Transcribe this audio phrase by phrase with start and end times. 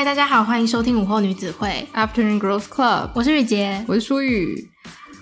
[0.00, 4.66] 嗨，大家好，欢迎收听午后女子会 Afternoon Girls Club，我是玉洁，我是舒雨。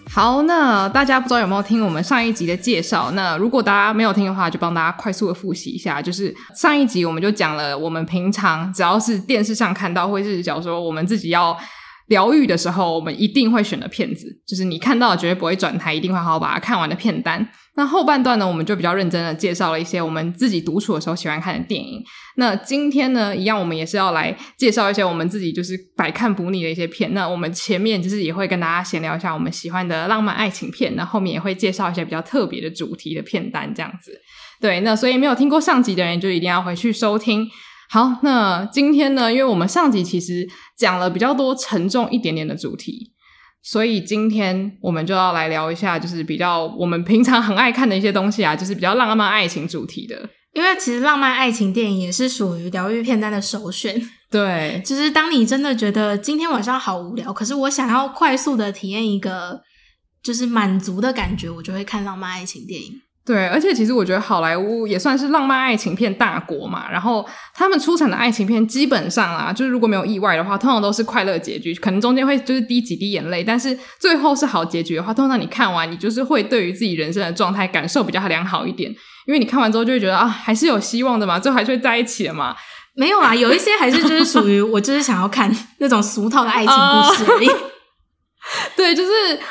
[0.09, 3.11] 好，那大家不知道有没有听我们上一集的介绍？
[3.11, 6.01] 那如果大家没有听的话，就帮大家快速的复习一下。
[6.01, 11.59] 就是上一集我们就讲了，我们平常只要是电视上看到，或是假如说我们自己要
[12.09, 17.49] 疗愈的时候，我们一定会选的片子，就是你看到绝对不会转台，一定会好好把它看完的片单。
[17.77, 22.03] 那后半段呢，我们就比较认真的介绍了一些我们自己独处的时候喜欢看的电影。
[22.37, 27.15] 那今天呢，一样我们也是要来介绍一些我们自己就是百看不腻的一些片。
[27.15, 34.13] 那我们前面就是也会跟大家闲聊一下我们喜欢的浪漫爱情片，那后面也会介绍一些比较特别的主题的片单，这样子。
[34.61, 37.49] 对，那所以没有听过上集的人就一定要回去收听。
[37.91, 43.13] 好，那今天呢，因为我们上集其实讲了比较多沉重一点点的主题，
[43.63, 50.29] 所以今天我们就要来聊一下，就是比较我们平常很爱看的一些东西啊，就是比较浪漫爱情主题的。
[50.53, 54.01] 因为其实浪漫爱情电影也是属于疗愈片单的首选。
[54.31, 59.61] 对，就是当你真的觉得今天晚上好无聊，可是我想要快速的体验一个
[60.23, 63.01] 就是满足的感觉，我就会看浪漫爱情电影。
[63.29, 66.91] 对，而且其实我觉得好莱坞也算是浪漫爱情片大国嘛。
[66.91, 67.23] 然后
[67.55, 78.91] 他们出产的爱情片基本上啊，就是如果没有意外的话，通常都是快乐结局，可能中间会就是滴几滴眼泪，但是最后是好结局的话，通常你看完你就是会对于自己人生的状态感受比较良好一点，
[79.27, 82.57] 因为你看完之后就会觉得啊，还是有希望的嘛，最后还是会在一起的嘛。
[82.95, 87.49] 没有啊，有一些还是就是属于我就是想要看那种俗套的爱情故事而已。
[88.77, 89.11] 对，就是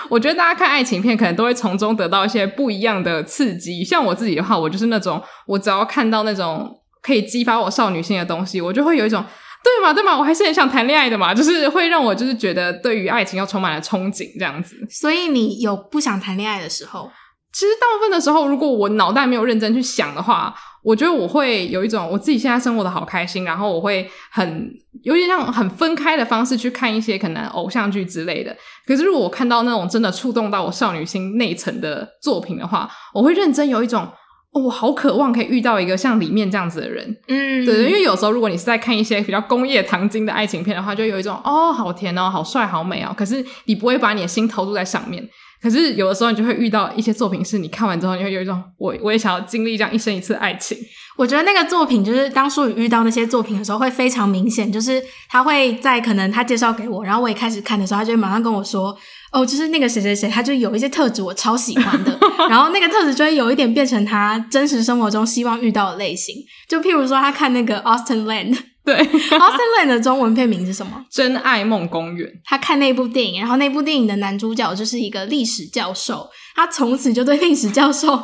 [0.09, 3.83] 我觉得大家看爱情片，可能都会从中得到一些不一样的刺激。
[3.83, 6.69] 像我自己的话，我就是那种，我只要看到那种
[7.01, 9.23] 可以激发我少女心的东西，我就会有一种，
[9.63, 14.75] 对嘛，对嘛，我还是很想谈恋爱的嘛，就是会让我就是觉得对于爱情又充满了憧憬这样子。
[14.89, 17.11] 所以你有不想谈恋爱的时候？
[17.53, 20.53] 其实大部分的时候，如果我脑袋没有认真去想的话，
[20.87, 28.55] 我觉得我会有一种我自己现在生活的好开心，然后我会很有点像很分开的方式去看一些可能偶像剧之类的。
[28.85, 34.07] 可是如果我看到那种真的触动到我少女心内层的作品的话，我会认真有一种
[34.53, 37.05] 哦，我好渴望可以遇到一个像里面这样子的人。
[37.27, 43.13] 嗯，对，因为有时候如果你是在看一些比较工业糖精的爱情片的话，就有一种哦，好甜哦，好帅，好美哦。
[43.17, 45.27] 可是你不会把你的心投入在上面。
[45.61, 50.77] 可是有的时候你就会遇到一些作品，是你看完之后你会有一种我我也想要经历这样一生一次的爱情。
[51.17, 58.95] 我觉得那个作品就是当初遇到那些作品的时候会非常明显，就是他会在可能他介绍给我，然后我也开始看的时候，他就会马上跟我说，
[59.31, 62.15] 哦，就是那个谁谁谁，他就有一些特质我超喜欢的，
[62.49, 66.35] 然后那个特质就会有一点变成他真实生活中希望遇到的类型，
[66.69, 68.57] 就譬如说他看那个 Austin Land。
[68.87, 68.95] 对，
[69.37, 71.05] Austen Land 的中文片名是什么？
[71.11, 72.31] 真爱梦公园。
[72.45, 78.17] 他看那部电影，然后那部电影的男主角就是一个历史教授，他从此就对历史教授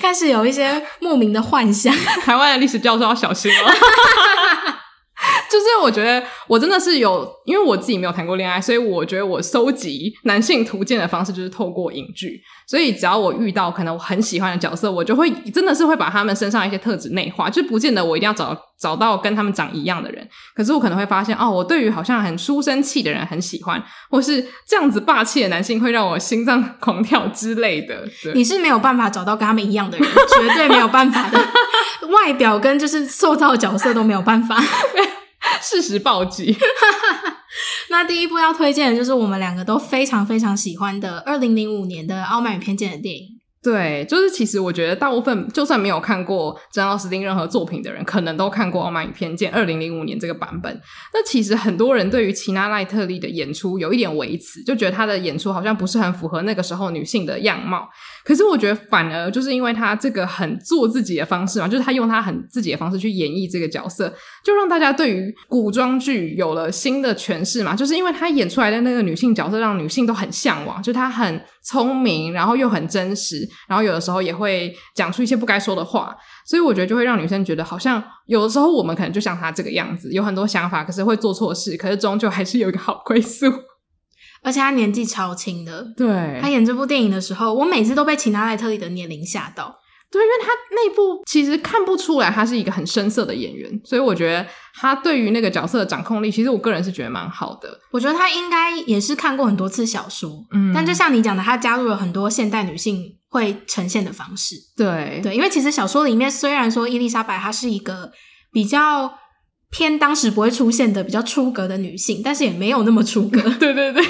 [0.00, 1.94] 开始有一些莫名的幻想。
[2.26, 3.70] 台湾的历史教授要小心哦。
[5.50, 12.40] 就是我觉得我真的是有，因为我自己没有谈过恋爱，所以我觉得我收集男性图鉴的方式就是透过影剧。
[12.68, 20.28] 所以只要我遇到可能我很喜欢的角色，我就会真的是会把他们身上一些特质内化，就不见得我一定要找找到跟他们长一样的人。
[20.54, 28.06] 可是我可能会发现，哦，我对于好像很书生气的人很喜欢，或是这样子霸气的男性会让我心脏狂跳之类的。
[28.34, 30.06] 你是没有办法找到跟他们一样的人，
[30.38, 31.38] 绝对没有办法的，
[32.08, 34.62] 外表跟就是塑造角色都没有办法。
[35.62, 36.56] 事实暴击。
[37.90, 43.37] 那第一部要推荐的就是我们两个都非常非常喜欢的二零零五年的《傲慢与偏见》的电影。
[43.60, 50.72] 对，就是其实我觉得大部分就算没有看过珍奥斯汀任何作品的人，可能都看过《傲慢与偏见》二零零五年这个版本。
[51.12, 57.88] 那其实很多人对于奇娜奈特利的演出有一点微词，就觉得她的演出好像不是很符合那个时候女性的样貌。
[58.24, 64.08] 可是我觉得反而就是因为她这个很做自己的方式嘛，就是她用她很自己的方式去演绎这个角色，
[64.44, 67.74] 就让大家对于古装剧有了新的诠释嘛。
[67.74, 73.46] 就是因为她演出来的那个女性角色，让女性都很向往，就她很聪明，然后又很真实。
[73.68, 76.16] 然后有的时候也会讲出一些不该说的话，
[76.46, 83.52] 所以我觉得就会让女生觉得好像有的时候我们可能就像她这个样子，有很多想法，可是会做错事，可是终究还是有一个好归宿。
[84.42, 89.76] 而且她年纪超轻的，对，她演这部电影的时候，我每次都被秦娜奈特利的年龄吓到。
[90.10, 97.78] 对，因为他那部其实看不出来他是一个很深色的演员，所以我觉得他对于那个角色的掌控力，其实我个人是觉得蛮好的。
[97.90, 104.56] 我觉得他应该也是看过很多次小说，嗯，但就像你讲的，他加入了很多现代女性会呈现的方式。
[104.76, 108.10] 对对，因为其实小说里面虽然说伊丽莎白她是一个
[108.50, 109.12] 比较
[109.70, 113.42] 偏当时不会出现的比较出格的女性，但是也没有那么出格。
[113.60, 114.02] 对 对对。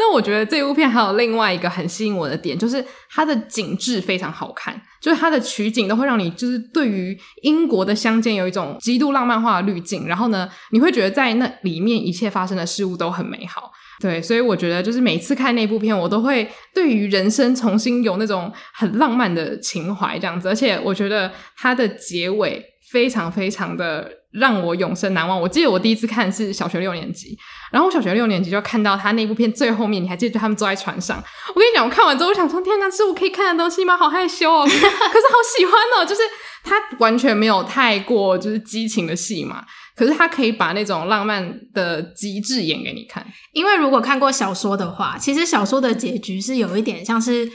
[0.00, 13.70] 那我觉得这部片还有另外一个很吸引我的点，就是它的景致非常好看，就是它的取景都会让你就是对于英国的乡间有一种极度浪漫化的滤镜，然后呢，你会觉得在那里面一切发生的事物都很美好。
[14.00, 25.40] 对，所以我觉得就是每次看那部片，我都会对于人生重新有那种很浪漫的情怀这样子，而且我觉得它的结尾非常非常的让我永生难忘。
[25.40, 27.36] 我记得我第一次看是小学六年级，
[27.72, 31.22] 然后我小学六年级就看到他那部片最后面，你还记得他们坐在船上？
[31.48, 33.96] 我跟你讲，我看完之后我想说，天哪，是我可以看的东西吗？
[33.96, 36.22] 好害羞哦，可是好喜欢哦，就是
[36.62, 39.64] 他完全没有太过就是激情的戏嘛。
[39.96, 47.46] 可是他可以把那种浪漫的极致演给你看，因为如果看过小说的话，其实小说的结局是有一点像是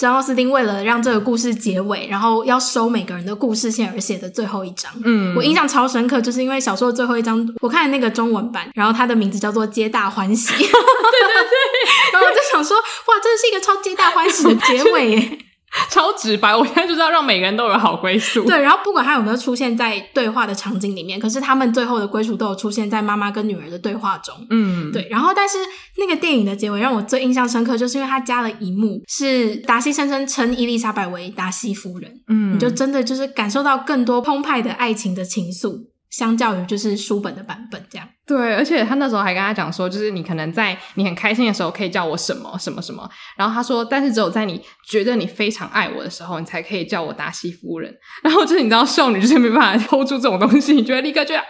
[0.00, 4.90] 珍奥斯汀为了让这个故事结尾，然后要收每个人的故事线而写的最后一章。
[5.04, 15.38] 嗯，我印象超深刻，就是因为小说的最后一章，我看的那个中文版，然后它的名字叫做《皆大欢喜》，对对对，然后我就想说，哇，真的是一个超皆大欢喜的结尾耶。
[15.88, 18.44] 超直白，我现在就知道让每个人都有好归宿。
[18.44, 24.34] 对，然后不管他有没有出现在对话的场景里面，可是他们最后的归属都有出现在妈妈跟女儿的对话中。
[24.50, 25.06] 嗯，对。
[25.08, 25.58] 然后，但是
[25.98, 32.12] 那个电影的结尾让我最印象深刻，就是因为他加了一幕是达西先生称伊丽莎白为达西夫人。
[32.28, 35.86] 嗯，你就真的就是感受到更多澎湃的爱情的情愫。
[36.10, 47.94] 相较于就是书本的版本这样，对，而且他那时候还跟他讲说，就是你可能在你很开心的时候可以叫我什么什么什么，然后他说，但是只有在你觉得你非常爱我的时候，你才可以叫我达西夫人。
[48.22, 51.44] 然后就是你知道，少女就是没办法 hold 住这种东西，你觉得立刻觉得啊，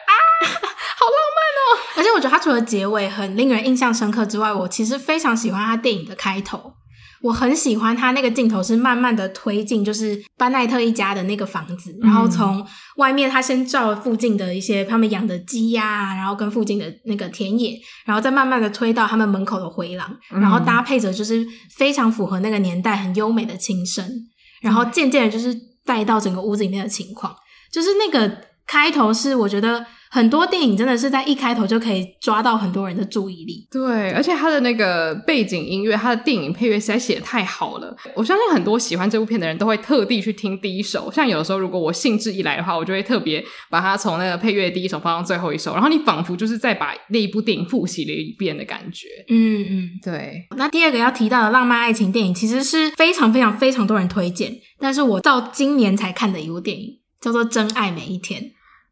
[0.45, 1.81] 好浪漫哦。
[1.97, 6.75] 而且我觉得他除了结尾很令人印象深刻之外，我其实非常喜欢他电影的开头。
[7.23, 21.47] 我很喜欢他那个镜头是慢慢的推进，就是班奈特一家的那个房子，然后从外面他先照附近的一些他们养的鸡鸭啊，然后跟附近的那个田野，然后再慢慢的推到他们门口的回廊，然后搭配着就是
[21.77, 24.09] 非常符合那个年代很优美的琴声，
[24.63, 27.35] 然后渐渐的就是带到整个屋子里面的情况，
[27.71, 29.85] 就是那个开头是我觉得。
[30.11, 33.67] 很多电影真的是在一开头就可以抓到很多人的注意力。
[33.71, 37.97] 对，而且他的那个背景音乐，他的电影配乐实在写的太好了。
[38.17, 41.11] 我相信很多喜欢这部片的人都会特地去听第一首。
[41.13, 49.07] 像有的时候，如果我兴致一来的话，我就会特别把它从那个配乐第一首放到最后一首，然后你仿佛就是再把那一部电影复习了一遍的感觉。
[49.29, 50.45] 嗯嗯，对。
[50.57, 58.43] 那第二个要提到的浪漫爱情电影，其实是非常非常非常多人推荐，但是我到今年才看的一部电影，叫做《真爱每一天》。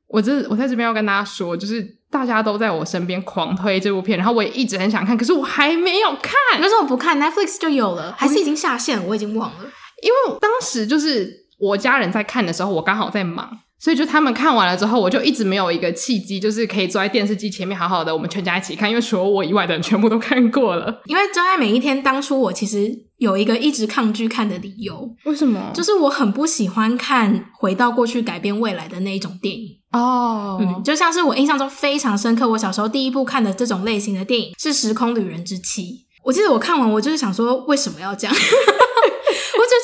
[0.09, 6.61] 我这我在这边要跟大家说，就是大家都在我身边狂推这部片，然后我也一直很想看，可是我还没有看。
[6.63, 9.05] 为什么不看？Netflix 就有了，还是已经下线了？
[9.07, 9.59] 我已经忘了。
[10.03, 21.03] 因为当时就是我家人在看的时候，我刚好在忙，所以就他们看完了之后，我就一直没有一个契机，就是可以坐在电视机前面好好的我们全家一起看，因为除了我以外的人全部都看过了。
[21.05, 25.73] 因为《真爱每一天》当初我其实有一个一直抗拒看的理由，为什么？
[25.75, 29.78] 就是我很不喜欢看回到过去改变未来的那一种电影。
[29.93, 35.83] 哦，嗯，就像是我印象中非常深刻，我小时候第一部看的这种类型的电影是《时空旅人之妻》。
[36.25, 38.37] 我记得我看完，我就是想说，为什么要这样？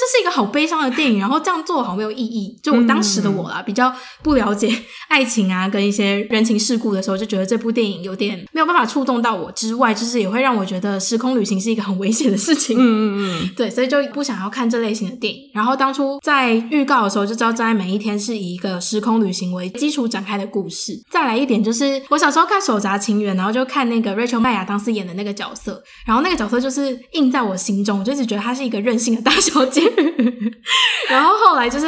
[0.05, 2.55] 这是一个好悲伤的电影， 然后这样做好没有意义。
[2.62, 4.71] 就我当时的我啦，比较不了解
[5.09, 9.51] 爱情啊，跟一些人情世故的时候，就觉得这部电影有点没有办法触动到我。
[9.53, 12.77] 之外，就是也会让我觉得时空旅行是一个很危险的事情。
[12.77, 15.41] 嗯嗯嗯， 对，所以就不想要看这类型的电影。
[15.55, 20.93] 然后当初在预告的时候就知道，《真爱每一天》是以一个时空旅行为基础展开的故事。
[21.11, 29.82] 再来一点就是，我小时候看《手札情缘》，然后就看那个 Rachel 麦亚当时演的那个角色，然后那个角色就是印在我心中，我就一直觉得她是一个任性的大小姐。
[31.08, 31.86] 然后后来就是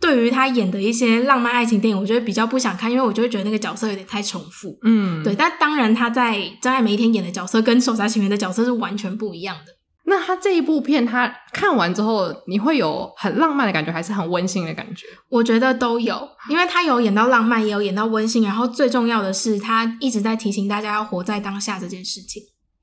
[0.00, 4.76] 对于他演的一些浪漫爱情电影，我觉得比较不想看，因为我就会觉得那个角色有点太重复。
[4.82, 5.34] 嗯，对。
[5.34, 9.72] 但当然他在《真爱每一天》演的角色跟《手札情缘》的角色是完全不一样的。
[10.04, 15.06] 那他这一部片，他看完之后，你会有很浪漫的感觉，还是很温馨的感觉？
[15.28, 18.42] 我觉得都有，因为他有演到浪漫，也有演到温馨。
[18.42, 22.42] 然后最重要的是，他一直在提醒大家要活在当下这件事情。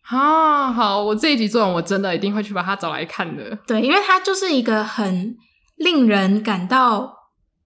[0.10, 3.58] 啊，好，我这一集做完，我真的一定会去把它找来看的。
[3.68, 5.36] 对，因为它就是一个很
[5.78, 7.14] 令人感到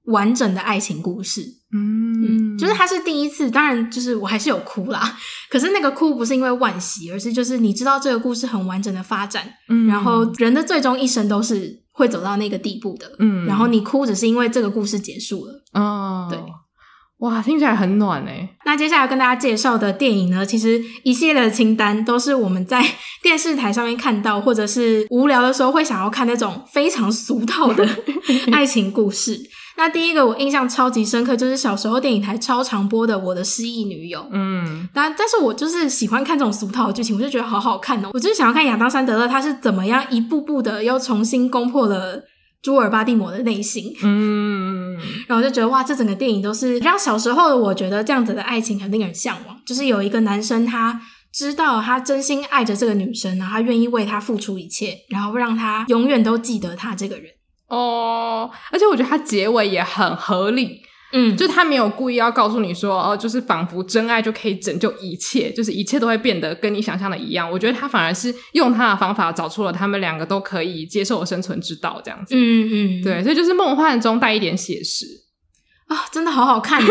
[0.05, 1.41] 完整的爱情故事。
[1.73, 5.17] 嗯，嗯，就是它是第一次，当然就是我还是有哭啦。
[5.49, 13.09] 可是那个哭不是因为惋惜，而是就是你知道这个故事很完整的发展，嗯，然后人的最终一生都是会走到那个地步的。
[13.19, 15.63] 嗯，然后你哭只是因为这个故事结束了。
[15.73, 16.37] 哦，对。
[17.19, 18.49] 哇，听起来很暖诶。
[18.65, 22.83] 那接下来跟大家介绍的电影呢，其实一系列的清单都是我们在
[23.23, 27.87] 电视台上面看到，或者是无聊的时候会想要看那种非常俗套的
[28.51, 29.39] 爱情故事。
[29.75, 34.19] 那那第一个我印象超级深刻，就是小时候电影台超常播的《我的失忆女友》。
[34.31, 38.09] 嗯，但但是我就是喜欢看这种俗套的剧情，我就觉得好好看哦。
[38.13, 42.23] 我就是想要看亚当·山德勒他是怎么样一步步的又重新攻破了
[42.63, 43.93] 朱尔巴蒂摩的内心。
[44.01, 44.93] 嗯，
[45.27, 49.55] 然后我就觉得哇，这整个电影都是让小时候的我觉得这样子的爱情很令人向往。
[49.65, 50.99] 就是有一个男生他
[51.31, 57.25] 知道他真心爱着这个女生，然后他愿意为她付出一切，然后让她永远都记得他这个人。
[57.67, 60.83] 哦，而且我觉得他结尾也很合理，
[61.15, 67.49] 嗯，就他没有故意要告诉你说，哦，就是仿佛真爱就可以拯救一切，就是一切都会变得跟你想象的一样。
[67.49, 72.33] 我觉得他反而是用他的方法找出了他们两个都可以接受的生存之道，这样子。
[72.35, 75.05] 嗯嗯，对，所以就是梦幻中带一点写实
[75.87, 76.87] 啊，哦，真的好好看哦。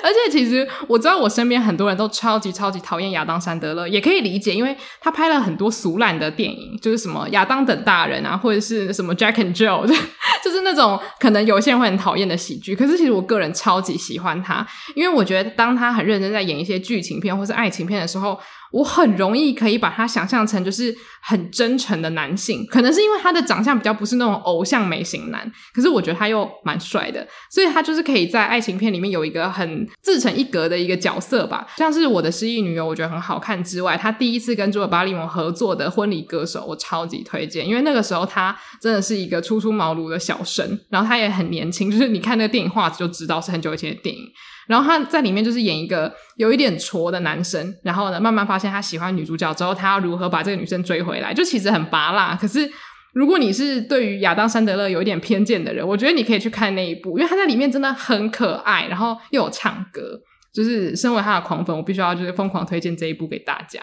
[0.02, 9.86] 而且其实我知道，我身边很多人都超级超级讨厌亚当·山德勒，也可以理解，因为他拍了很多俗烂的电影，就是什么亚当等大人啊，或者是什么 Jack and Jill，
[10.42, 12.74] 就是那种可能有些人会很讨厌的喜剧。
[12.74, 18.38] 可是其实我个人超级喜欢他，因为我觉得当他很认真在演一些剧情片或是爱情片的时候。
[18.72, 31.66] 我很容易可以把他想象成就是很真诚的男性，可能是因为他的长相比较不是那种偶像美型男，可是我觉得他又蛮帅的，所以他就是可以在爱情片里面有一个很自成一格的一个角色吧。
[31.76, 44.22] 像是我的失忆女友，我觉得很好看之外，他第一次跟朱尔巴利蒙合作的婚礼歌手，我超级推荐，因为那个时候他真的是一个初出茅庐的小生，然后他也很年轻，就是你看那个电影画就知道是很久以前的电影。
[44.68, 52.36] 然后他在里面就是演一个有一点挫的男生，然后呢，慢慢发现他喜欢女主角之后，他要如何把这个女生追回来，就其实很拔辣。
[52.40, 52.70] 可是
[53.12, 60.20] 如果你是对于亚当·山德勒有一点偏见的人，我觉得你可以去看那一部，因为他在里面真的很可爱，然后又有唱歌，
[60.54, 63.80] 就是身为他的狂粉，我必须要就是疯狂推荐这一部给大家。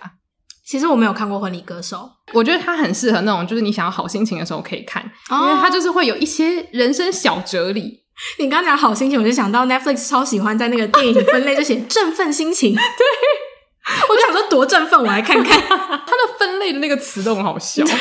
[0.66, 1.98] 其实我没有看过《婚礼歌手》，
[2.34, 8.07] 我觉得他很适合那种就是你想要好心情的时候可以看，因为他就是会有一些人生小哲理。
[8.40, 12.82] 你刚讲好心情，我就想到 Netflix 超喜欢在那个电影分类就写振奋心情， 对，
[14.10, 15.62] 我就想说多振奋，我来看看。
[15.62, 17.94] 它的分类的那个词都很好笑，对，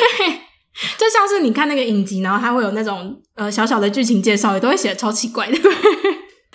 [0.96, 5.58] 就像是你看那个影集，然后它会有那种呃小小的剧情介绍，也都会写的超奇怪的。
[5.58, 5.73] 对，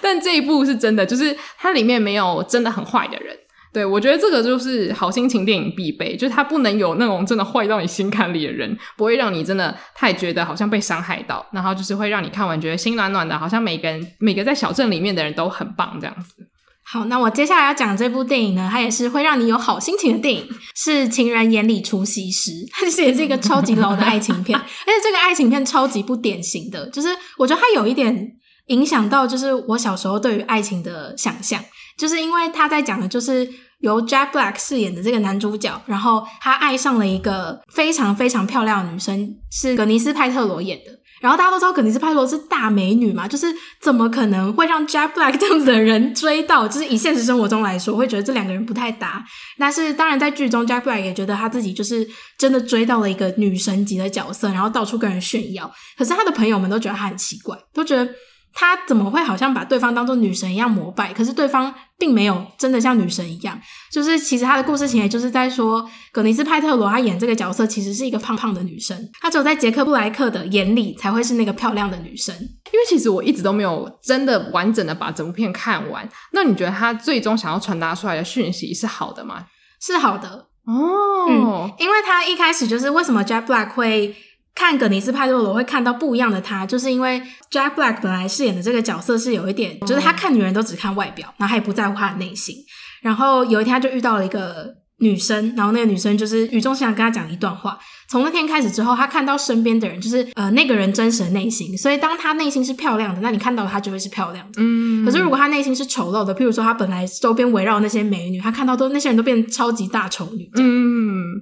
[0.01, 3.37] 但这一部是真的，就是它里面没有真的很坏的人。
[3.73, 16.35] 对，我觉得这个就是好心情电影必备，就是它不能有那种真的坏到你心坎里的人，不会让你真的太觉得好像被伤害到，然后就是会让你看完觉得心暖暖的，好像每个人每个在小镇里面的人都很棒这样子。
[16.83, 28.33] 好，那我接下来要讲这部电影呢，它也是会让你有好心情的电影，是《情人眼里出西施》，它其实也是一个超级老的爱情片，而且这个爱情片超级不典型的，就是我觉得它有一点
[28.67, 31.63] 影响到，就是我小时候对于爱情的想象。
[32.01, 33.47] 就是因为他在讲的，就是
[33.81, 40.99] 由 Jack Black 饰演的这个男主角，然后他爱上了一个非常非常漂亮的女生，是葛尼斯派特罗演的。
[41.21, 43.45] 然后大家都知道葛尼斯派特罗是大美女嘛，就是
[43.79, 46.67] 怎么可能会让 Jack Black 这样子的人追到？
[46.67, 49.23] 就是以现实生活中来说，会觉得这两个人不太搭。
[49.59, 52.07] 但是当然在剧中，Jack Black 也觉得他自己就是
[52.39, 55.71] 真的追到了一个女神级的角色，然后到处跟人炫耀。
[55.95, 58.09] 可是他的朋友们都觉得他很奇怪，都觉得。
[58.53, 61.13] 他怎么会好像把对方当做女神一样膜拜？
[61.13, 63.59] 可是对方并没有真的像女神一样。
[63.91, 72.35] 就是其实他的故事情节就是在说，葛尼斯派特罗他演这个角色其实是一个胖胖的女生，她只有在杰克布莱克的眼里才会是那个漂亮的女生。
[72.35, 76.07] 因为其实我一直都没有真的完整的把整部片看完。
[76.33, 79.45] 那你觉得他最终想要传达出来的讯息是好的吗？
[79.79, 84.15] 是好的哦，嗯，因为他一开始就是为什么 Jack Black 会。
[84.53, 92.55] 看葛尼斯派特罗会看到不一样的他，就是因为 Jack Black 本来饰演的这个角色是有一点，就是他看女人都只看外表，然后他也不在乎他的内心。
[93.01, 94.67] 然后有一天他就遇到了一个
[94.99, 97.79] 女生，然后那个女生就是语重心长跟他讲一段话。
[98.09, 101.75] 从那天开始之后，他看到身边的人就是呃那个人真实的内心。
[101.77, 104.61] 所以当他内心是漂亮的，那你看到他就会是漂亮的。
[104.61, 105.05] 嗯。
[105.05, 110.49] 可是如果他内心是丑陋的，譬如说他本来周边围绕那些美女，他看到都那些人都变超级大丑女。
[110.57, 111.41] 嗯。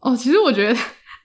[0.00, 0.78] 哦，其实我觉得。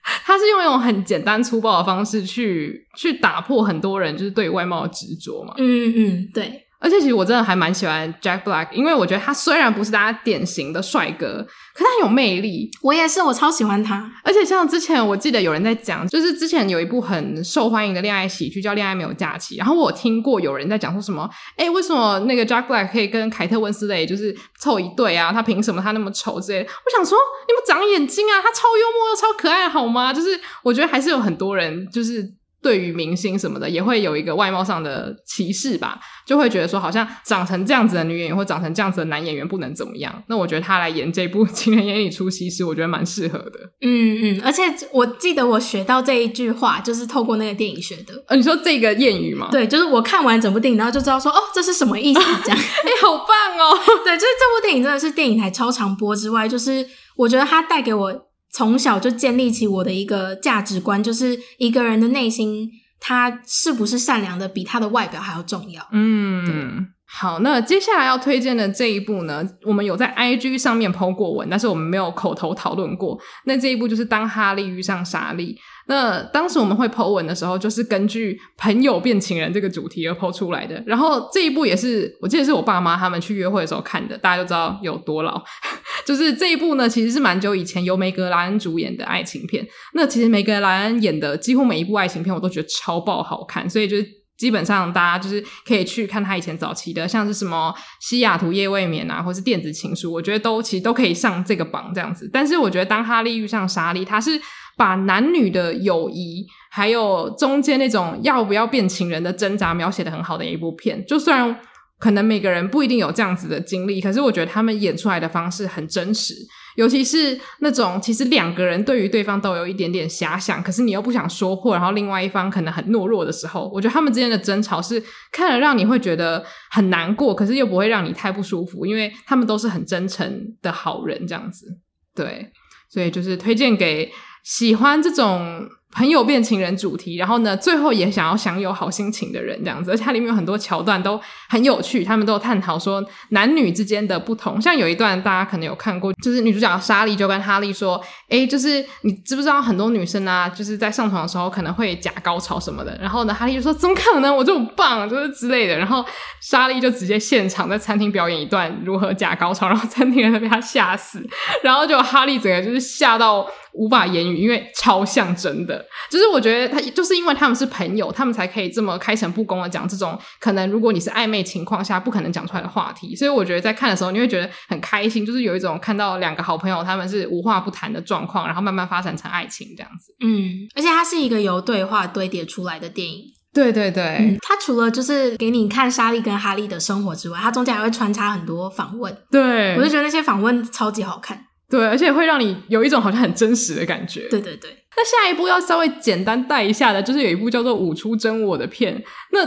[0.24, 5.54] 他是用一种很简单粗暴的方式去去打破很多人就是对外貌的执着嘛。
[5.58, 6.66] 嗯嗯，对。
[6.82, 12.68] 而且其实我真的还蛮喜欢 Jack Black，因为我觉得他虽然不是大家典型的帅哥，可他很有魅力。
[12.82, 14.10] 我也是，我超喜欢他。
[14.24, 25.32] 而且像之前我记得有人在讲，就是之前有一部很受欢迎的恋爱喜剧叫《恋爱没有假期》，然后我听过有人在讲说什么，哎，为什么那个 Jack Black 可以跟凯特温斯雷就是凑一对啊？
[25.32, 26.64] 他凭什么他那么丑之类的？
[26.64, 30.12] 我想说，你们长眼睛啊，他超幽默又超可爱，好吗？
[30.12, 30.28] 就是
[30.64, 32.28] 我觉得还是有很多人就是。
[32.62, 40.22] 对于明星什么的，也会有一个外貌上的歧视吧，就会觉得说，好像长成这样子的女演员或长成这样子的男演员不能怎么样。
[40.28, 43.58] 那我觉得他来演这部《情人眼里出西施》，我觉得蛮适合的。
[43.80, 48.14] 嗯嗯，而且我记得我学到这一句话，就是透过那个电影学的。
[48.28, 49.48] 呃，你说这个谚语吗？
[49.50, 52.20] 对，就是我看完整部电影，然后就知道说，哦，这是什么意思？
[52.44, 53.26] 这样， 哎、欸，好棒
[53.58, 53.76] 哦！
[54.04, 58.12] 对，就是这部电影真的是电影台超常播之外，就是我觉得它带给我
[58.52, 62.70] 从小就建立起我的一个价值观，就是一个人的内心。
[63.04, 65.84] 他是不是善良的，比他的外表还要重要。
[65.90, 73.18] 嗯，好，那接下来要推荐的这一部呢，我们有在 IG 上面 po 过文，但是我们没有口头讨论过。
[73.44, 75.54] 那这一部就是《当哈利遇上莎莉》。
[75.86, 80.82] 那当时我们会 po 文的时候，就是根据朋友变情人这个主题而 po 出来的。
[80.86, 85.42] 然后这一部也是，我记得是我爸妈他们去约会的时候看的，大家就知道有多老。
[86.06, 89.66] 就是这一部呢，其实是蛮久以前由梅格莱恩主演的爱情片。
[89.94, 94.06] 那其实梅格莱恩演的几乎每一部爱情片，我都觉得超爆好看，所以就是
[94.38, 102.28] 基本上大家就是可以去看他以前早期的，像是什么《西雅图夜未眠》啊，或是《电子情书》，我觉得都其实都可以上这个榜这样子。
[102.32, 104.40] 但是我觉得当哈利遇上莎莉，他是。
[104.76, 111.04] 把男女的友谊，还有中间那种要不要变情人的挣扎描写的很好的一部片。
[111.06, 111.56] 就虽然
[111.98, 116.34] 可能每个人不一定有这样子的经历，可是我觉得他们演出来的方式很真实。
[116.74, 125.00] 尤其是那种其实两个人对于对方都有一点点遐想，可是你又不想说破，然后另外一方可能很懦弱的时候，我觉得他们之间的争吵是
[125.30, 131.66] 看了让你会觉得很难过，可是又不会让你太不舒服，因为他们都是很真诚的好人这样子。
[132.14, 132.50] 对，
[132.90, 134.10] 所以就是推荐给。
[134.42, 144.60] 喜欢这种朋友变情人主题，然后呢，最后也想要享有好心情的人这样子，而且它里面有很多桥段都很有趣，他们都有探讨说男女之间的不同。
[144.60, 154.34] 像有一段大家可能有看过，就是女主角莎莉就跟哈利说：“诶，就是你知不知道很多女生啊，就是在上床的时候可能会假高潮什么的。”然后呢，哈利就说：“怎么可能？
[154.34, 156.04] 我这么棒，就是之类的。”然后
[156.40, 161.22] 莎莉就直接现场在餐厅表演一段如何假高潮，然后餐厅人都被他吓死，
[161.62, 163.46] 然后就哈利整个就是吓到。
[163.74, 165.81] 无法言语，因为超像真的。
[166.10, 173.14] 就是我觉得他就是因为他们是朋友，他们才可以这么开诚布公的讲这种可能如果你是暧昧情况下不可能讲出来的话题。
[173.16, 180.14] 所以我觉得在看的时候你会觉得很开心，就是有一种看到两个好朋友他们是无话不谈的状况，然后慢慢发展成爱情这样子。
[180.20, 183.24] 嗯，而且它是一个由对话堆叠出来的电影。
[183.54, 189.14] 对对对，嗯，它除了就是给你看莎莉跟哈利的生活之外，它中间还会穿插很多访问。
[189.30, 191.38] 对，我就觉得那些访问超级好看。
[191.72, 194.28] 对，而且会让你有一种好像很真实的感觉。
[194.28, 194.76] 对对对。
[194.94, 199.02] 那下一部要稍微简单带一下的，就是有一部叫做《舞出真我》的片。
[199.30, 199.42] 那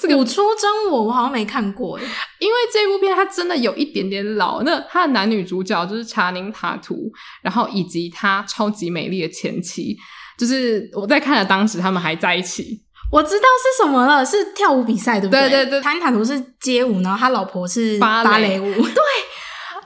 [0.00, 4.62] 这个《舞出真我》我好像没看过，因为这部片它真的有一点点老。
[4.62, 7.12] 那它的男女主角就是查宁塔图，
[7.42, 9.94] 然后以及他超级美丽的前妻，
[10.38, 12.82] 就是我在看的当时他们还在一起。
[13.12, 15.42] 我知道是什么了，是跳舞比赛，对不对？
[15.50, 18.72] 对对对，查宁塔图是街舞，然后他老婆是芭蕾，芭蕾舞。
[18.80, 19.02] 对。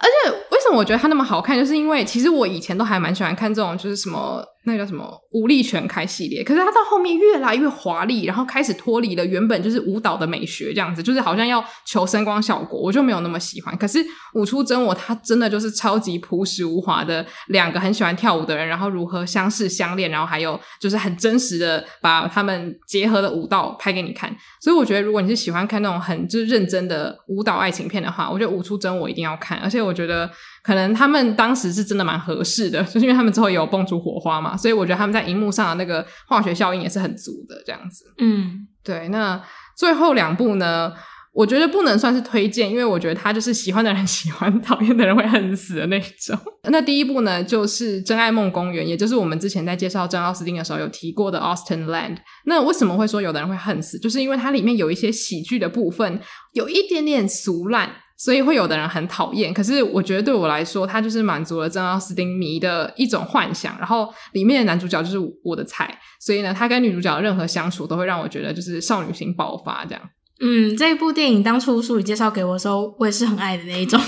[0.00, 4.44] 而且为什么我觉得它那么好看，就是因为其实我以前都还蛮喜欢看这种，就是什么。
[4.70, 13.76] 那个叫什么舞力全开系列，可是它到后面越来越华丽，然后开始脱离了原本就是舞蹈的美学，这样子就是好像要求声光效果，我就没有那么喜欢。
[13.76, 13.98] 可是
[14.35, 24.35] 舞出真我，它真的就是超级朴实无华的两个很喜欢跳舞的人，然后如何相识相恋，然后还有就是很真实的把他们结合的舞蹈拍给你看。
[24.61, 29.59] 所以我觉得，如果你是喜欢看那种很就是认真的舞蹈爱情片的话，我觉得舞出真我一定要看。
[29.59, 30.30] 而且我觉得。
[30.62, 38.04] 可能他们当时是真的蛮合适的， 就是因为他们之后也有蹦出火花嘛，所以我觉得他们在荧幕上的那个化学效应也是很足的，这样子。
[38.18, 39.08] 嗯，对。
[39.08, 39.42] 那
[39.76, 40.92] 最后两部呢，
[41.32, 46.38] 我觉得不能算是推荐，因为我觉得他就是喜欢的人喜欢， 讨厌的人会恨死的那种。
[46.64, 52.18] 那第一部呢，就是《真爱梦公园》，也就是我们之前在介绍珍奥斯汀的时候有提过的 Austin Land。
[52.44, 53.98] 那为什么会说有的人会恨死？
[53.98, 56.20] 就是因为它里面有一些喜剧的部分，
[56.52, 57.90] 有一点点俗烂。
[58.22, 63.78] 所以会有的人很讨厌，可是我觉得对我来说，它就是满足了珍奥斯汀迷的一种幻想。
[63.78, 70.02] 然后里面的男主角就是我的菜，所以呢，他跟女主角任何相处都会让我觉得就是少女心爆发这样。
[70.38, 73.98] 嗯，这一部电影当初书里介绍给我的时候，我也是很爱的那一种。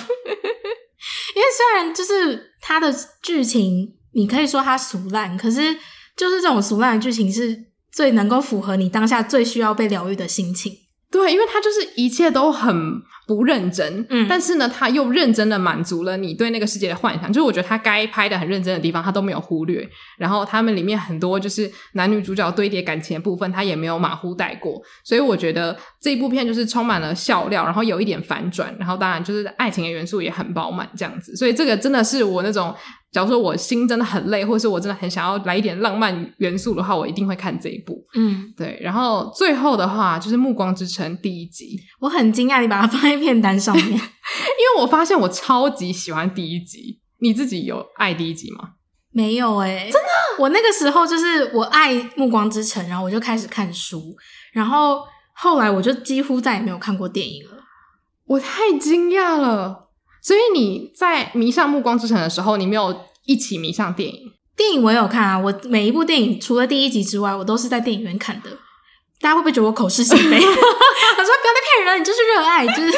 [1.34, 5.74] 因为虽然就是它的剧情，你可以说它俗烂，可是
[6.14, 7.58] 就是这种俗烂的剧情是
[7.90, 10.70] 最能够符合你当下最需要被疗愈的心情。
[11.12, 12.74] 对，因为他就是一切都很
[13.26, 17.30] 不认真，嗯，但是呢，他又认真的满足了你对那个世界的幻想。
[17.30, 19.86] 就是我觉得他该拍的很认真的地方，他都没有忽略。
[20.16, 24.82] 然后他们里面很多就是男女主角堆叠感情的部分，他也没有马虎带过。
[25.04, 31.36] 所以我觉得这一部片就是充满了笑料，然后有一点反转，然后当然就是爱情的元素也很饱满这样子。
[31.36, 32.74] 所以这个真的是我那种。
[33.12, 38.02] 假如说我心真的很累，或是我真的很想要来一点浪漫元素的话，我一定会看这一部。
[38.14, 38.78] 嗯，对。
[38.82, 47.00] 然后最后的话就是《暮光之城》第一集，我很惊讶你把它放在片单上面， 因为我发现我超级喜欢第一集。
[47.18, 48.70] 你自己有爱第一集吗？
[49.12, 50.08] 没有诶、欸、真的。
[50.38, 54.16] 我那个时候就是我爱《暮光之城》，然后我就开始看书，
[54.54, 55.02] 然后
[55.34, 57.58] 后来我就几乎再也没有看过电影了。
[58.24, 59.90] 我太惊讶了。
[60.22, 64.20] 所以你在迷上《暮光之城》的时候，你没有一起迷上电影？
[64.56, 68.50] 电影我也有看啊，我每一部电影除了第一集之外，我都是在电影院看的。
[69.20, 70.38] 大家会不会觉得我口是心非？
[70.38, 72.92] 他说不要再骗人，你就是热爱，就是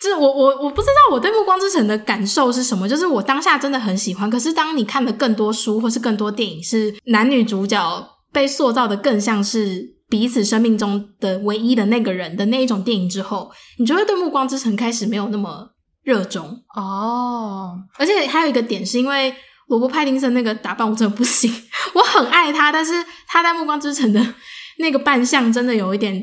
[0.00, 4.30] 就是我我我不知道我对《暮光之城》的感受是什么，就是我当下真的很喜欢。
[4.30, 15.71] 可是当你看了更多书或是更多电影，是男女主角被塑造的更像是彼此生命中的唯一的那个人的那一种电影之后，你就会对《暮光之城》开始没有那么。
[16.02, 16.62] 热衷。
[16.74, 19.34] 哦，而且还有一个点是因为
[19.68, 21.52] 罗伯·派丁森那个打扮我真的不行，
[21.94, 22.92] 我很爱他，但是
[23.26, 24.34] 他在《暮光之城》的
[24.78, 26.14] 那个扮相真的有一点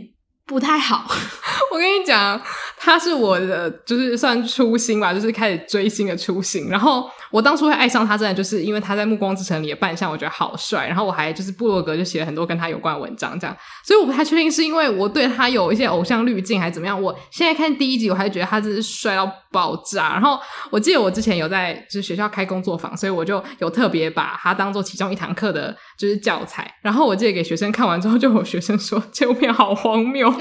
[0.50, 1.06] 不太好。
[1.72, 2.42] 我跟你讲，
[2.76, 7.10] 他是我的就是算初心吧，就是开始追星的初心，然后。
[7.32, 10.88] 我当初会爱上他，真的就是因为他在《暮光之城》里的扮相，我觉得好帅。
[10.88, 13.56] 然后我还就是部落格就写了很多跟他有关的文章，这样。
[13.86, 17.00] 所以我不太确定是因为我对他有一些偶像滤镜，还是怎么样。
[17.00, 20.14] 我现在看第一集，我还是觉得他真是帅到爆炸。
[20.14, 20.40] 然后
[20.72, 26.74] 我记得我之前有在就是学校开工作坊，所以我就有特别把他当做其中一堂课的就是教材。
[26.82, 30.28] 然后我记得给学生看完之后，就有学生说这部片好荒谬。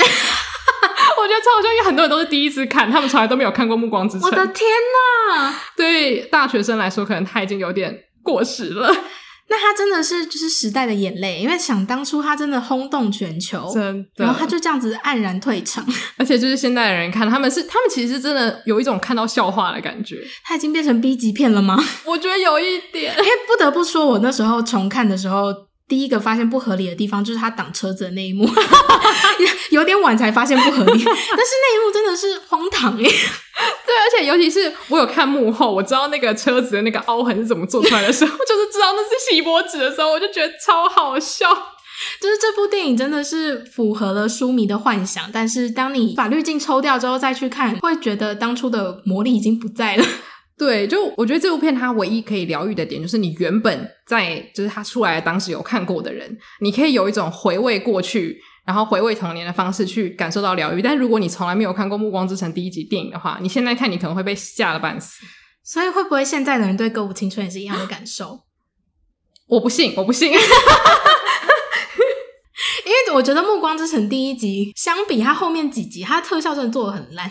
[1.21, 4.31] 我觉得超好笑，因为很多人都是第一次看，他们从来都没有看过《暮光之城》。
[4.31, 4.65] 我的天
[5.37, 5.53] 哪！
[5.77, 8.95] 对大学生来说，可能他已经有点过时了。
[9.51, 14.25] 那他真的是就是时代的眼泪，因为想当初他真的轰动全球，真的。
[14.25, 15.85] 然后他就这样子黯然退场，
[16.19, 20.17] 而且就是现代的人看他们是，他们其实真的有一种看到笑话的感觉。
[20.45, 21.79] 他已经变成 B 级片了吗？
[22.05, 23.13] 我觉得有一点。
[23.17, 25.68] 哎，不得不说，我那时候重看的时候。
[25.89, 28.47] 第一个发现不合理的地方就是他挡车子的那一幕，
[29.71, 33.09] 有点晚才发现不合理，但是那一幕真的是荒唐耶。
[33.09, 41.49] 对，而且尤其是我有看幕后，我知道那个车子的那个凹痕是怎么做出来的时候， 就是知道那是锡箔纸的时候，我就觉得超好笑。
[42.21, 50.05] 就是这部电影真的是符合了书迷的幻想，但是当你把滤镜抽掉之后再去看，会觉得当初的魔力已经不在了。
[50.59, 60.83] 对，就我觉得这部片它唯一可以疗愈的点，就是你原本在就是它出来的当时有看过的人，你可以有一种回味过去，然后回味童年的方式去感受到疗愈。
[60.83, 65.25] 但如果你从来没有看过《暮光之城》第一集电影的话，你现在看你可能会被吓得半死。
[65.63, 68.41] 所以会不会现在的人对《歌舞青春》也是一样的感受？
[69.47, 70.43] 我不信，我不信， 因为
[73.15, 77.31] 我觉得《暮光之城》第一集相比它后面几集，它的特效真的做的很烂。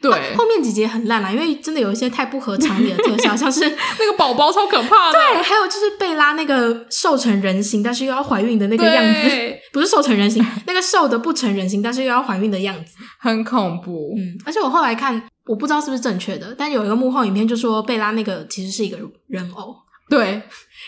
[0.00, 5.18] 对、啊，后面几集很烂啦，因为真的有一些太不合常理的特效， 像是那个宝宝超可怕的。
[5.18, 9.28] 对，还有就是贝拉那个瘦成人形但是又要怀孕的那个样子，
[9.72, 14.14] 不是瘦成人形，那个瘦的不成人形但是又要怀孕的样子，很恐怖。
[14.16, 19.74] 嗯，而且我后来看，我不知道是不是正确的，但有一个幕后影片就说贝拉那个其实是一个人偶。
[20.08, 20.30] 对，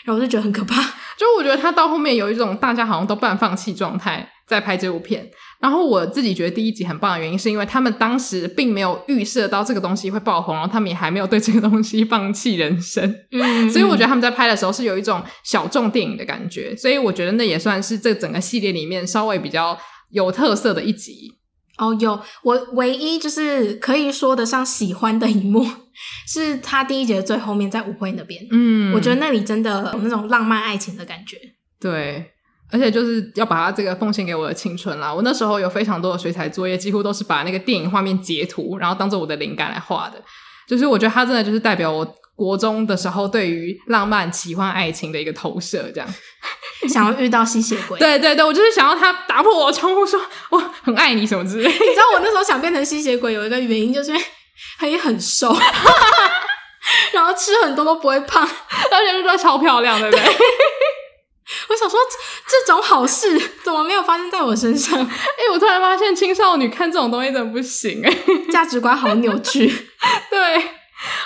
[0.05, 0.81] 然后我就觉得很可怕。
[1.19, 5.29] 就我觉得他到后面有一种大家好像都半放弃状态在拍这部片。
[5.61, 13.15] 然后我自己觉得第一集很棒的原因，是因为他们当时并没有预设到这个东西会爆红，然后他们也还没有对这个东西放弃人生。
[13.31, 16.75] 嗯，所以我觉得他们在拍的时候是有一种小众电影的感觉。
[16.75, 19.79] 所以我觉得那也算是这整个系列里面稍微比较
[20.11, 21.37] 有特色的一集。
[21.77, 25.67] 哦，有我唯一就是可以说得上喜欢的一幕，
[26.27, 28.47] 是他第一集的最后面在舞会那边。
[28.51, 31.37] 嗯，我觉得那里真的有那种浪漫爱情的感觉。
[31.79, 32.33] 对。
[32.73, 35.13] 而且就是要把它这个奉献给我的青春啦！
[35.13, 40.23] 我那时候有非常多的水彩作业，几乎都是把那个电影画面截图，然后当做我的灵感来画的。
[40.69, 42.07] 就是我觉得它真的就是代表我
[42.37, 46.09] 国中的时候对于浪漫奇幻爱情的一个投射，这样。
[46.89, 47.99] 想要遇到吸血鬼？
[47.99, 50.19] 对对对，我就是想要他打破我的窗户，说
[50.51, 51.71] 我很爱你什么之类的。
[51.71, 54.25] 你知道我那时候想变成吸血鬼有一个原因，就是因为
[54.79, 55.53] 他也很瘦，
[57.13, 60.25] 然后吃很多都不会胖， 而且就是超漂亮，对不对？
[60.25, 60.33] 对
[61.71, 61.99] 我想说，
[62.49, 64.99] 这种好事怎么没有发生在我身上？
[65.01, 68.13] 哎、欸，我突然发现青少女看这种东西怎么不行哎，
[68.51, 69.69] 价值观好扭曲。
[70.29, 70.71] 对，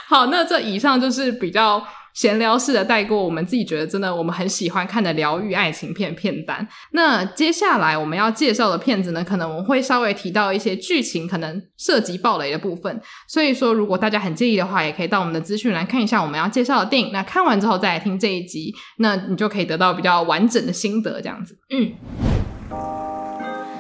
[0.06, 1.82] 好，那这以上就是比较
[2.14, 6.66] 闲聊式的带过我们自己觉得真的我们很喜欢看的疗愈爱情片片单。
[6.92, 17.10] 那接下来我们要介绍的片子呢，可能我们会稍微提到一些剧情可能涉及暴雷的部分，所以说如果大家很介意的话，也可以到我们的资讯栏看一下我们要介绍的电影。
[17.12, 21.58] 那看完之后再来听这一集，那你就可以得到比较完整的心得，这样子。
[21.70, 21.92] 嗯。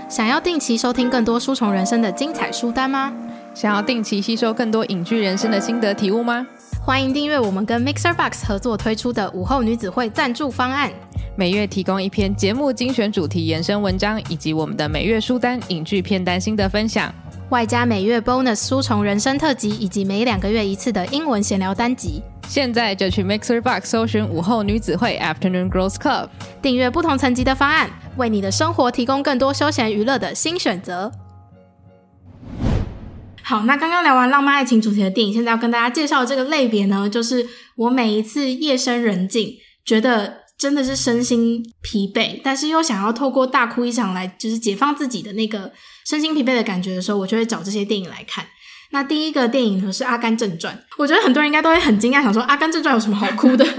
[0.08, 3.12] 想要定期收听更多书虫人生的精彩书单吗？
[3.54, 6.46] 想要定期吸收更多影剧人生的心得体悟吗？
[6.86, 10.92] 欢迎订阅我们跟 Mixer Box 合作推出的午后女子会赞助方案，
[11.34, 17.10] 每月提供一篇节目精选主题延伸文章，以及我们的每月书单、影剧片单心得分享，
[17.48, 22.22] 外加每月 bonus 书虫人生特辑，以及每两个月一次的英文闲聊单集。
[22.48, 26.28] 现在就去 Mixer Box 搜寻午后女子会 Afternoon Girls Club，
[26.60, 31.10] 订阅不同层级的方案，为你的生活提供更多休闲娱乐的新选择。
[33.46, 45.70] 好，那刚刚聊完浪漫爱情主题的电影，现在要跟大家介绍的这个类别呢，就是我每一次夜深人静，觉得真的是身心疲惫，但是又想要透过大哭一场来，就是解放自己的那个
[46.04, 48.44] 身心疲惫的感觉的时候，我就会找这些电影来看。
[48.90, 53.64] 那第一个电影呢是《阿甘正传》，我觉得很多人应该都会很惊讶，想说《阿甘正传》有什么好哭的？
[53.66, 53.78] 可是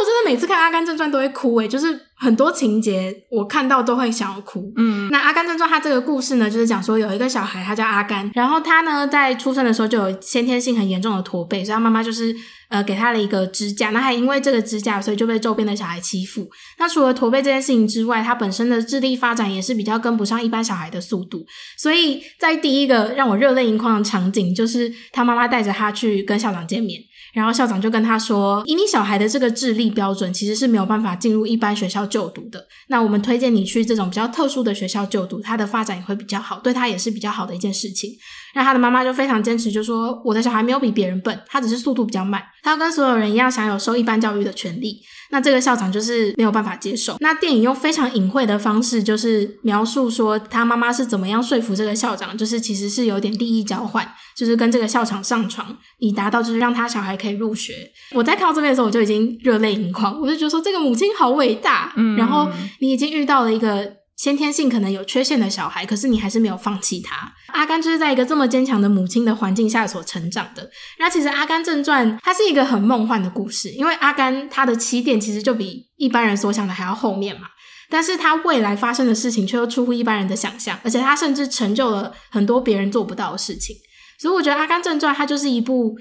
[0.00, 4.72] 我真的每次看《阿甘正传》都会哭诶，就是很多情节我看到都会想要哭。
[4.76, 12.36] 嗯，那《阿甘正传》它这个故事呢，就是讲说有一个小孩，他叫阿甘，然后他呢在出生的时候就有先天性很严重的驼背，所以他妈妈就是。
[12.68, 16.50] 呃，给他了一个支架，那还因为这个支架，所以就被周边的小孩欺负。
[16.78, 21.45] 那除了驼背这件事情之外，他本身的智力发展也是比较跟不上一般小孩的速度。
[21.76, 27.00] 所以在第一个让我热泪盈眶的场景，就是他妈妈带着他去跟校长见面。
[27.34, 32.66] 然后校长就跟他说：“以你小孩的这个智力标准，其实是没有办法进入一般学校就读的。
[32.88, 38.10] 那我们推荐你去这种比较特殊的学校就读，他的发展也会比较好，对他也是比较好的一件事情。”
[38.54, 47.16] 那他的妈妈就非常坚持，就说：“我的小孩没有比别人笨，他只是速度比较慢，他要跟所有人一样享有受一般教育的权利。”那这个校长就是没有办法接受。
[47.20, 57.74] 那电影用非常隐晦的方式，就是描述说他妈妈是怎么样说服这个校长，就是其实是有点利益交换，就是跟这个校长上床，以达到就是让他小孩可以入学。
[58.12, 61.92] 我在看到这边的时候，我就已经热泪盈眶，我就觉得说这个母亲好伟大。
[61.96, 62.48] 嗯，然后
[62.80, 64.05] 你已经遇到了一个。
[64.16, 67.32] 先天性可能有缺陷的小孩，可是你还是没有放弃他。
[67.48, 70.70] 阿甘就是在一个这么坚强的母亲的环境下所成长的。
[70.98, 77.48] 那其实《阿甘正传》它是一个很梦幻的故事，因为阿甘他的起点其实就比一般人所想的还要后面嘛。
[77.90, 83.76] 但是他未来发生的事情却又出乎一般人的想象，而且他甚至成就了很多别人做不到的事情。
[84.18, 85.94] 所以我觉得《阿甘正传》它就是一部。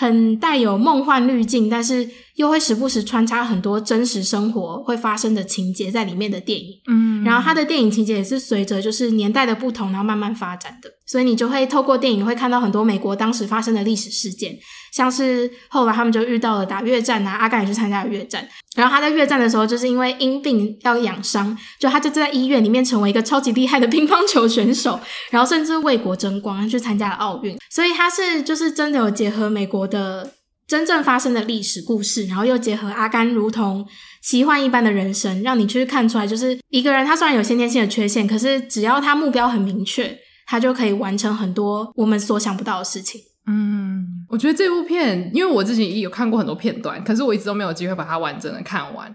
[0.00, 6.68] 很带有梦幻滤镜，但是又会时不时穿插很多真实生活会发生的情节在里面的电影。
[6.90, 10.88] 嗯，然后它的电影情节也是随着就是年代的不同，然后慢慢发展的。
[11.06, 14.56] 所以你就会透过电影会看到很多美国当时发生的历史事件。
[14.92, 18.46] 像是后来他们就遇到了打越战啊，阿甘也去参加了越战。
[18.76, 24.98] 然后他在越战的时候，就是因为因病要养伤，就他就在医院里面成为一个超级厉害的乒乓球选手，
[25.30, 27.58] 然后甚至为国争光，去参加了奥运。
[27.68, 30.34] 所以他是就是真的有结合美国的
[30.68, 33.84] 真正发生的历史故事，然后又结合阿甘如同
[34.22, 43.20] 奇幻一般的人生，让你去看出来，就是一个人他虽然有先天性的缺陷，可是只要他目标很明确，他就可以完成很多我们所想不到的事情。
[43.46, 49.14] 嗯，我觉得这部片，因为我自己也有看过很多片段，可是我一直都没有机会把它完整的看完。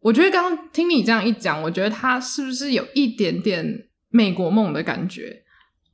[0.00, 3.64] 我觉得刚刚听你这样一讲，我觉得它是不是有一点点
[4.10, 5.42] 美国梦的感觉？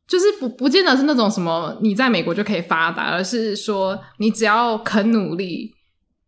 [0.07, 5.73] 就是不不见得是那种什么你在美国就可以发达，而是说你只要肯努力，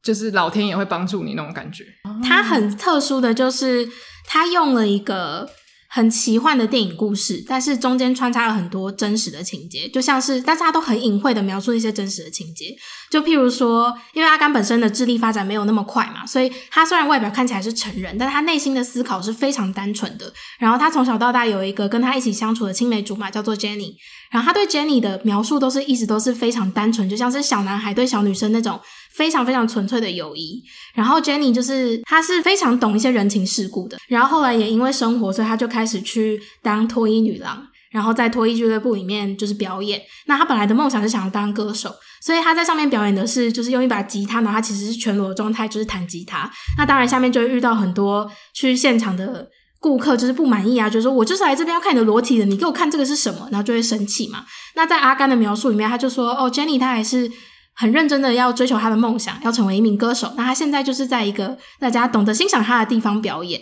[0.03, 1.85] 就是老天也会帮助你那种感觉。
[2.25, 3.89] 它很特殊的就是
[4.27, 5.49] 它用了一个。
[5.97, 12.67] 很奇幻的电影故事，但是中间穿插了很多真实的情节，就像是，但是他都很隐晦的描述一些真实的情节。
[13.11, 20.31] 就譬如说，因为阿甘本身的智力发展没有那么快嘛，所以他虽然外表看起来是成人，但他内心的思考是非常单纯的。
[20.59, 23.95] 然后他从小到大有一个跟他一起相处的青梅竹马，叫做 Jenny。
[24.31, 28.79] 然后他对 Jenny 的描述都是一直都是非常单纯，就像是小男孩对小女生那种。
[29.17, 30.63] 非常非常纯粹的友谊，
[30.95, 40.03] 然后 Jenny 就是她是非常懂一些人情世故的，然后后来也因为生活，所以她就开始去当脱衣女郎，然后在脱衣俱乐部里面就是表演。
[40.27, 46.51] 那她本来的梦想是想要当歌手，所以她在上面表演的是就是用一把吉他，然后她其实是全裸的状态，就是弹吉他。
[46.77, 49.49] 那当然下面就会遇到很多去现场的
[49.81, 53.49] 顾客，就是不满意啊，就是说我就是来这边要看你的裸体的，你给我看这个是什么？
[53.51, 54.45] 然后就会生气嘛。
[54.75, 57.31] 那在阿甘的描述里面，他就说哦，Jenny 她还是。
[57.77, 60.33] 很认真的要追求他的梦想，要成为一名歌手。
[60.37, 63.61] 那他现在就是在一个大家懂得欣赏他的地方表演。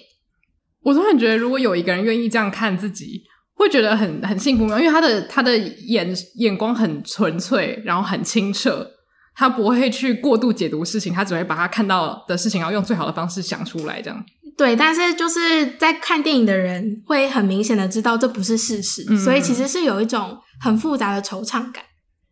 [0.83, 3.23] 我突然觉得，如果有一个人愿意这样看自己，
[3.55, 4.79] 会觉得很很幸福吗？
[4.79, 8.87] 因为他的他的眼眼光很纯粹，然后很清澈，
[9.35, 14.25] 他不会去过度解读事情，他只会把他看到的事情，然后用最好的方式想出来，这样。
[14.57, 21.83] 对，但是就是在看电影的人会很明显的知道这不是事实，嗯、所以其实是有一种很复杂的惆怅感，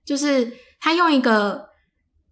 [0.07, 1.65] 就是他用一个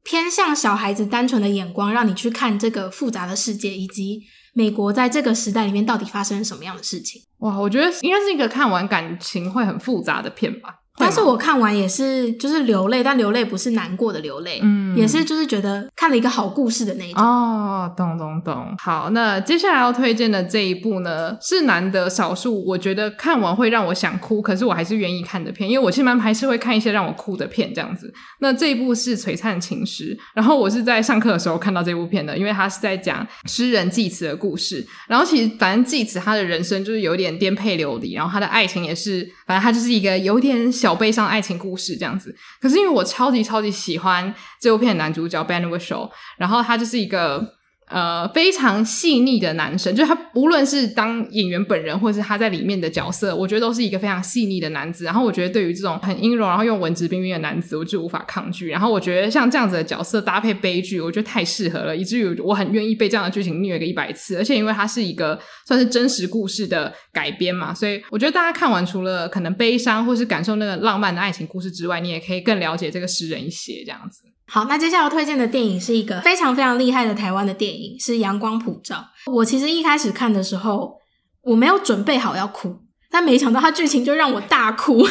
[0.02, 4.22] 偏向小孩子单纯的眼光，让你去看这个复杂的世界，以及
[4.54, 7.22] 美国在这个时代里面到底发生什么样的事情。
[7.38, 10.79] 哇，我觉得应该是一个看完感情会很复杂的片吧。
[11.00, 17.22] 但是我看完也是，就是流泪，但流泪不是难过的流泪，嗯，也是就是觉得看了一个好故事的那一种。
[17.22, 18.74] 哦，懂懂懂。
[18.78, 28.12] 好，那接下来要推荐的这一部呢，是难得少数，我觉得看完会让我想哭，可是我还是愿意看的片，因为我其实蛮排斥会看一些让我哭的片这样子。
[28.40, 34.86] 那这一部是《璀璨情诗》，然后我是在上课的时候看到这部片的，因为他是在讲诗人济慈的故事。
[35.08, 46.08] 然后其实反正济慈他的人生就是有点颠沛流离，然后他的爱情也是，反正他就是一个有点小悲伤爱情故事这样子，可是因为我超级超级喜欢这部片的男主角 Ben Whishaw，
[46.38, 47.59] 然后他就是一个。
[47.90, 55.04] 呃，非常细腻的男生，就是他无论是当演员本人，或是他在里面的角色，我觉得都是一个非常细腻的男子。
[55.04, 58.68] 然后我觉得对于这种很阴柔，然后又文质彬彬的男子，我就无法抗拒。
[58.68, 64.36] 然后我觉得像这样子的角色搭配悲剧，我觉得太适合了，以至于我很愿意被这样的剧情虐个一百次。
[64.36, 74.22] 而且因为它是一个算是真实故事的改编嘛，所以我觉得大家看完除了可能悲伤或是感受那个浪漫的爱情故事之外，你也可以更了解这个诗人一些这样子。
[74.52, 78.96] 好，那接下来要推荐的电影是一个非常非常厉害的台湾的电影，是《阳光普照》。
[79.32, 80.94] 我其实一开始看的时候，
[81.42, 82.76] 我没有准备好要哭，
[83.12, 85.06] 但没想到它剧情就让我大哭。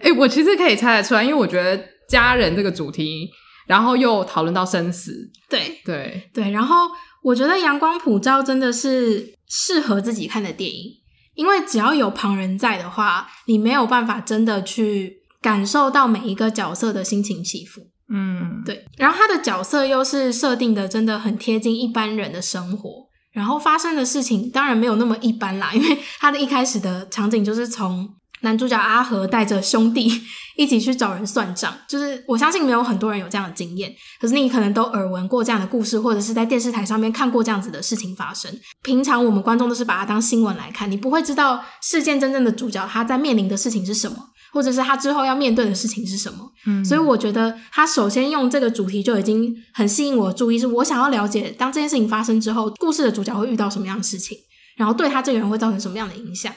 [0.00, 3.28] 诶、欸，我其实可以猜得出来，因为我觉得家人这个主题，
[3.66, 5.12] 然后又讨论到生死，
[5.50, 6.88] 对对对，然后
[7.22, 10.90] 我觉得《阳光普照》真的是适合自己看的电影，
[11.34, 17.90] 因为只要有旁人在的话，你没有办法真的去感受到每一个角色的心情起伏。
[18.12, 22.90] 嗯，对，然后他的角色又是设定的真的很贴近一般人的生活，
[23.32, 28.08] 然后发生的事情当然没有那么一般啦，因为他的一开始的场景就是从
[28.42, 30.10] 男主角阿和带着兄弟
[30.58, 33.90] 一起去找人算账，就是我相信没有很多人有这样的经验，
[34.20, 38.54] 可是你可能都耳闻过这样的故事，或者是在电视台上面看过这样子的事情发生。
[38.82, 44.16] 平常我们观众都是把它当新闻来看，你不会知道事件真正的主角他在面临的事情是什么。
[44.54, 46.48] 或者是他之后要面对的事情是什么？
[46.64, 54.38] 嗯，所以我觉得他首先用这个主题就已经很吸引我的注意，是我想要了解当这件事情发生之后，故事的主角会遇到什么样的事情，
[54.76, 56.52] 然后对他这个人会造成什么样的影响，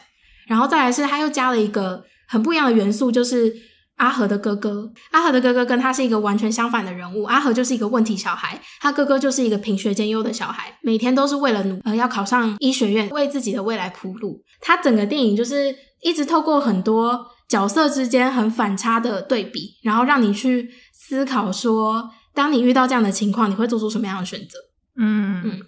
[0.47, 3.51] 然后再来是他又加了一个很不一样的元素，就是
[3.95, 4.91] 阿和的哥哥。
[5.12, 14.43] 阿和的哥哥跟他是一个完全相反的人物，阿和就是一个问题小孩，他哥哥就是一个品学兼优的小孩，每天都是为了努呃要考上医学院，为自己的未来铺路。
[14.62, 17.25] 他整个电影就是一直透过很多。
[17.47, 24.57] 角色之间很反差的对比，然后让你去思考说，当你遇到这样的情况，你会做出什么样的选择？
[24.97, 25.62] 嗯嗯，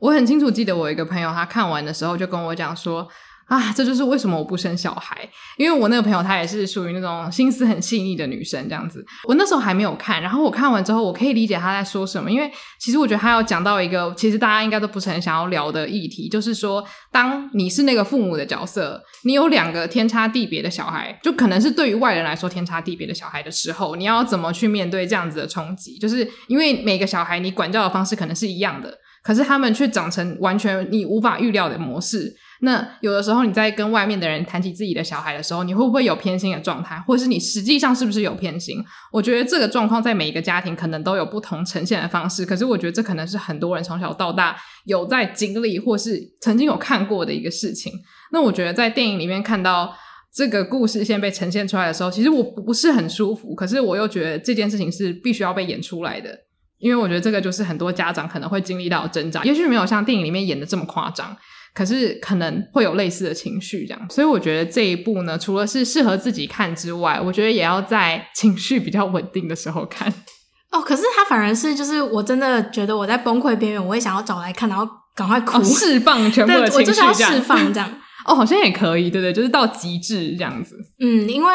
[0.00, 3.08] 我很清楚记得我一个朋友，他看完的时候就跟我讲说。
[3.52, 9.04] 啊，这就是为什么我不生小孩，因为我那个朋友她也是属于那种心思很细腻的女生，这样子。
[9.28, 25.98] 我那时候还没有看，然后我看完之后，我可以理解她在说什么，因为其实我觉得她要讲到一个，其实大家应该都不是很想要聊的议题，就是说，当你是那个父母的角色，你有两个天差地别的小孩，就可能是对于外人来说天差地别的小孩的时候，你要怎么去面对这样子的冲击？
[25.98, 32.34] 就是因为每个小孩你管教的方式可能是一样的，可是他们却长成完全你无法预料的模式。
[32.64, 38.78] 那有的时候你在跟外面的人谈起自己的小孩的时候，你会不会有偏心的状态，或是你实际上是不是有偏心？
[39.10, 42.46] 我觉得这个状况在每一个家庭可能都有不同呈现的方式。
[42.46, 47.92] 可是我觉得这可能是很多人从小到大有在经历或是曾经有看过的一个事情。
[48.30, 49.92] 那我觉得在电影里面看到
[50.32, 53.56] 这个故事线被呈现出来的时候，其实我不是很舒服。
[53.56, 56.30] 可是我又觉得这件事情是必须要被演出来的，
[56.78, 61.36] 因为我觉得这个就是很多家长可能会经历到挣扎，也许没有像电影里面演的这么夸张。
[61.74, 70.12] 可是可能会有类似的情绪，这样，所以我觉得这一部呢，除了是适合自己看之外，我觉得也要在情绪比较稳定的时候看。
[70.70, 77.90] 哦，可是他反而是，就是我真的觉得我在崩溃边缘，我也想要找来看，然后赶快哭，哦、释放全部的情绪，我就是要释放这样。
[78.24, 80.76] 哦，好像也可以，对对，就是到极致这样子。
[81.00, 81.52] 嗯，因为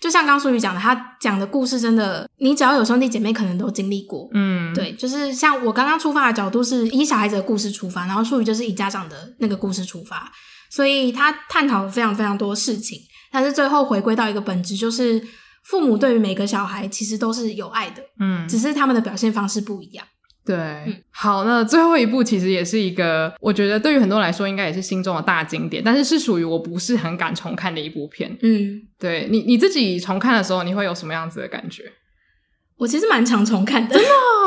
[0.00, 4.28] 就像刚刚书宇讲的，他讲的故事真的，你只要有兄弟姐妹，可能都经历过。
[4.34, 10.30] 嗯，对，就是像我刚刚出发的角度是以小孩子的故事出发，然后术语就是以家长的那个故事出发，
[10.70, 12.98] 所以他探讨了非常非常多事情，
[13.32, 15.22] 但是最后回归到一个本质，就是
[15.64, 20.06] 父母对于每个小孩其实都是有爱的，嗯，只是他们的表现方式不一样。
[20.42, 28.36] 对，嗯、好，那最后一部其实也是一个，我觉得对于很多人来说应该也是心中的大经典，但是是属于我不是很敢重看的一部片。
[28.42, 31.84] 嗯，对你你自己重看的时候，你会有什么样子的感觉？
[32.78, 34.39] 我其实蛮常重看的，真的哦，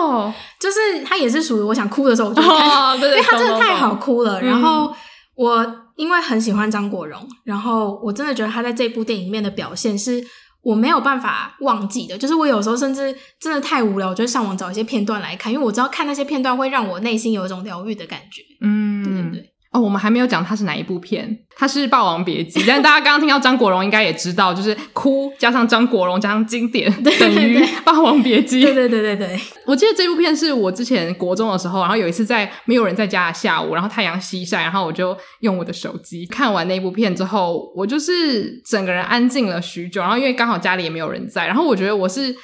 [0.59, 4.41] 就是他也是属于我想哭的时候我就看，哦、对对，因为他真的太好哭了。
[4.41, 4.93] 嗯、然后
[5.35, 10.23] 我因为很喜欢张国荣，然后我真的觉得他在这部电影里面的表现是
[10.63, 12.17] 我没有办法忘记的。
[12.17, 18.41] 就是我有时候甚至真的太无聊，我就上网找一些片段来看，因为我知道看那些片段会让我内心有一种疗愈的感觉。
[18.61, 19.52] 嗯，对对对。
[19.73, 28.61] 哦，我们还没有讲它是哪一部片，它是《霸王别姬》，但大家刚刚听到张国荣应该也知道，就是哭加上张国荣加上经典等于《霸王别姬》。
[28.63, 42.35] 对对对对对， 我记得这部片是我之前国中的时候，然后有一次在没有人在家的下午，然后太阳西晒，然后我就用我的手机看完那部片之后，我就是整个人安静了许久，然后因为刚好家里也没有人在，然后我觉得我是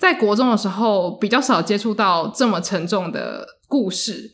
[0.00, 4.32] 在国中的时候比较少接触到这么沉重的故事。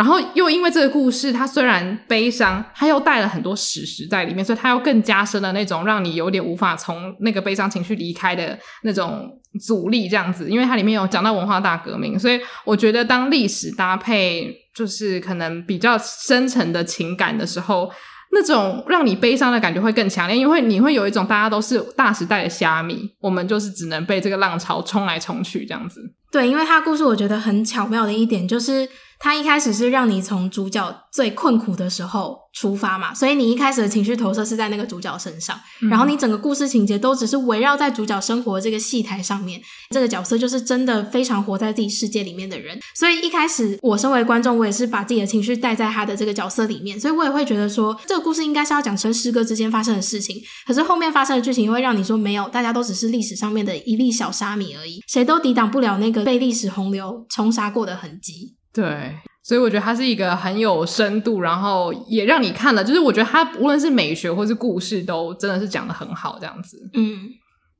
[0.00, 9.28] 然后又因为这个故事，它虽然悲伤，它又带了很多史实在里面，所以它又更加深了那种让你有点无法从那个悲伤情绪离开的那种
[9.60, 10.08] 阻力。
[10.08, 17.92] 这样子，因为它里面有讲到文化大革命，所以我觉得当历史搭配就是可能比较深层的情感的时候，
[18.32, 26.00] 那种让你悲伤的感觉会更强烈，因为你会有一种大家都是大时代的虾米，我们就是只能被这个浪潮冲来冲去这样子。
[26.30, 28.88] 对，因为他故事我觉得很巧妙的一点就是。
[29.22, 39.60] 他一开始是让你从主角最困苦的时候出发嘛，所以你一开始的情绪投射是在那个主角身上，嗯、然后你整个故事情节都只是围绕在主角生活这个戏台上面。
[39.90, 50.40] 这个角色就是真的非常活在自己世界里面的人，所以一开始我身为观众，我也是把自己的情绪带在他的这个角色里面，所以我也会觉得说，这个故事应该是要讲成诗歌之间发生的事情。
[50.66, 58.56] 可是后面发生的剧情会让你说，没有，大家都只是历史上面的一粒小沙米而已，谁都抵挡不了那个被历史洪流冲刷过的痕迹。
[58.72, 66.78] 对，所以我觉得它是一个很有深度，然后也让你看了，就是我觉得它无论是美学或是故事，都真的是讲的很好，这样子。
[66.94, 67.28] 嗯，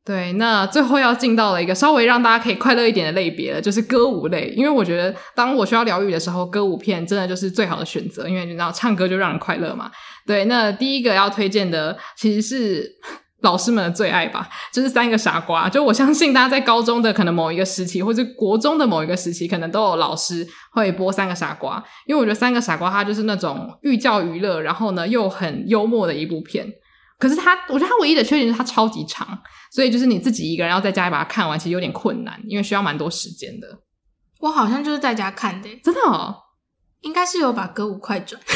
[0.04, 0.32] 对。
[0.32, 9.88] 那最后要进到了一个稍微让大家可以快乐一点的类别了，就是歌舞类，因为我觉得当我需要疗愈的时候，歌舞片真的就是最好的选择，因为你知道唱歌就让人快乐嘛。
[10.26, 12.96] 对，那第一个要推荐的其实是。
[13.42, 15.68] 老师们的最爱吧，就是三个傻瓜。
[15.68, 21.82] 就我相信大家在高中的可能某一个时期，或者国中的某一个时期，可能都有老师会播三个傻瓜。
[22.06, 26.66] 因为我觉得三个傻瓜它就是那种寓教于乐，然后呢又很幽默的一部片。
[27.18, 29.26] 可是它，我觉得它唯一的缺点是它超级长，
[29.70, 33.68] 所以就是你自己一个人要在家里把它看完，其实有点困难，因为需要蛮多时间的。
[34.40, 36.34] 我好像就是在家看的，真的哦，
[37.02, 38.40] 应该是有把歌舞快转。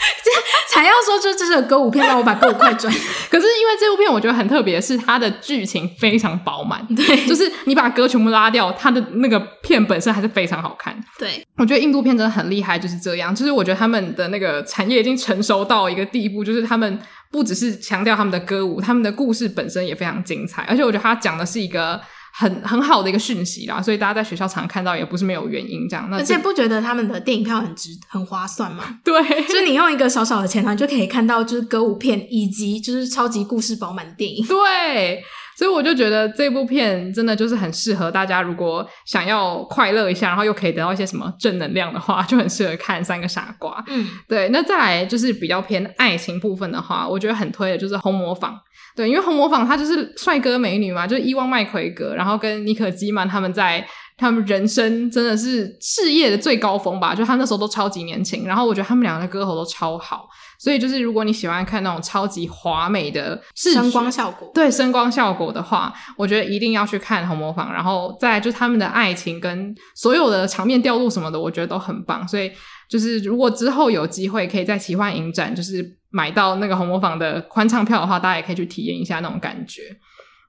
[0.72, 2.90] 还要说这这是个歌舞片，让我把歌舞快转。
[3.28, 6.86] 可是因为这部片我觉得很特别，是它的剧情非常饱满。
[6.94, 10.98] 对，就是你把歌全部拉掉，它的那个片本身还是非常好看。
[11.18, 13.34] 对，我觉得印度片真的很厉害，就是这样。
[13.34, 16.98] 就是我觉得他们的那个产业已经成熟到一个地步，就是他们
[17.30, 20.62] 不只是强调他们的歌舞，他们的故事本身也非常精彩。
[20.62, 22.00] 而且我觉得他讲的是一个。
[22.32, 26.08] 很很好的一个讯息啦，所以大家在学校常看到也不是没有原因这样。
[26.10, 28.84] 那而且不觉得他们的电影票很值、很划算吗？
[29.04, 34.46] 对，就是你用一个小小的钱你就可以看到就是歌舞片以及就是超级故事饱满的电影。
[34.46, 35.22] 对，
[35.60, 43.72] 所以我就觉得这部片真的就是很适合大家，如果想要快乐一下，然后又可以得到一些什么正能量的话，就很适合看《三个傻瓜》。
[43.88, 44.48] 嗯，对。
[44.48, 48.54] 那再来就是比较偏爱情部分的话，我觉得很推的就是《红磨坊》。
[48.96, 53.86] 对，因为红磨坊它就是帅哥美女嘛，就是伊万麦奎格，然后跟妮可基曼他们在
[54.20, 72.52] 他们人生真的是事业的最高峰吧，就他那时候都超级年轻，然后我觉得他们两个的歌喉都超好，所以就是如果你喜欢看那种超级华美的声光效果，对声光效果的话，我觉得一定要去看红磨坊，然后再就是他们的爱情跟所有的场面调度什么的，我觉得都很棒，所以
[72.88, 75.98] 就是如果之后有机会可以在奇幻影展，就是。
[76.12, 79.82] 买到那个红磨坊的欢唱票的话，大家也可以去体验一下那种感觉。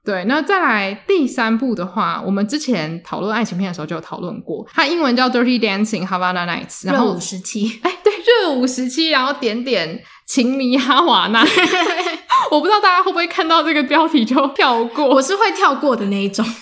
[0.04, 10.02] 对，那再来第三部的话，我们之前讨论爱情片的时候就有讨论过，它英文叫《Dirty Dancing Havana Nights》，然后热舞时期，哎，对，热舞时期，然后点点。
[10.32, 11.44] 情迷哈瓦那，
[12.50, 15.06] 我不知道大家会不会看到这个标题就跳过。
[15.06, 16.56] 我是会跳过的那一种，因为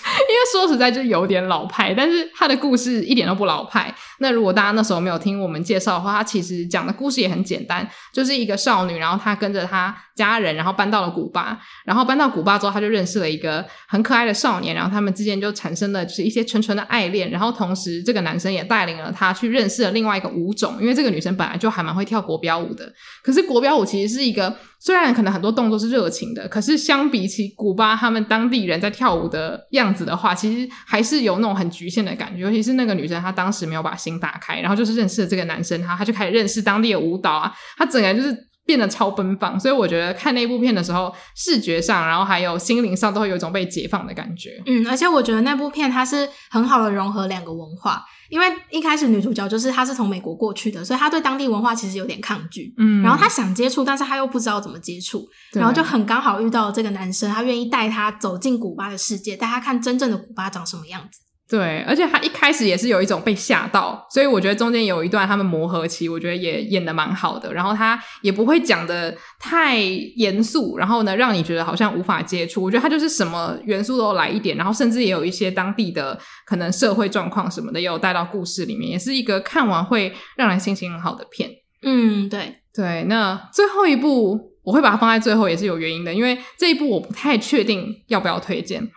[0.51, 3.95] 说实在就有点老派，但是他的故事一点都不老派。
[4.19, 22.91] 那如果大家那时候没有听我们介绍的话，他其实讲的故事也很简单，就是一个少女，然后她跟着她家人，然后搬到了古巴，然后搬到古巴之后，她就认识了一个很可爱的少年，然后他们之间就产生了就是一些纯纯的爱恋，然后同时这个男生也带领了她去认识了另外一个舞种，因为这个女生本来就还蛮会跳国标舞的，
[23.23, 23.41] 可是。
[23.51, 32.41] 国标舞其实是一个，虽然可能很多动作是热情的，可是相比起古巴他们当地人在跳舞的样子的话，其实还是有那种很局限的感觉。
[32.41, 38.35] 尤其是那个女生，她当时没有把心打开，然后就是认识了这个男生，他他就开始认识当地的舞蹈啊，他整个人就是
[38.65, 44.61] 变得超奔放，所以我觉得看那部片的时候，视觉上，然后还有心灵上，都会有一种被解放的感觉。
[44.65, 52.73] 嗯，而且我觉得那部片它是很好的融合两个文化，因为一开始女主角就是她是从美国过去的，所以她对当地文化其实有点抗拒。
[52.77, 61.19] 嗯，然后她想接触，但是她又不知道怎么接触，然后就很刚好遇到了这个男生，他愿意带她走进古巴的世界，带她看真正的古巴长什么样子。
[61.51, 67.53] 对，而且他一开始也是有一种被吓到，所以我觉得中间有一段他们磨合期，我觉得也演的蛮好的。
[67.53, 69.77] 然后他也不会讲的太
[70.15, 72.63] 严肃，然后呢，让你觉得好像无法接触。
[72.63, 81.49] 我觉得他就是什么元素都来一点，然后甚至也有一些当地的可能社会状况什么的，也有带到故事里面，也是一个看完会让人心情很好的片。
[81.83, 83.03] 嗯，对对。
[83.09, 88.89] 那最后一部我会把它放在最后，也是有原因的，因为这一部我不太确定要不要推荐。